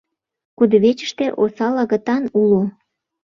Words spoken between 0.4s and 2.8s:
Кудывечыште осал агытан уло!»